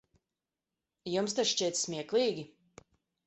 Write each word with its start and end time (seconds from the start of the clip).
Jums 1.17 1.37
tas 1.39 1.51
šķiet 1.53 1.79
smieklīgi? 1.81 2.47